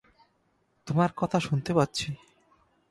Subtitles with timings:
[0.87, 2.07] তোমার কথা শুনতে পাচ্ছি।